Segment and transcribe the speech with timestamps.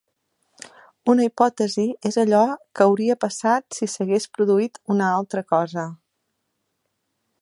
[1.11, 2.41] Una hipòtesi és allò
[2.79, 5.85] que hauria passat si s'hagués produït una altra cosa.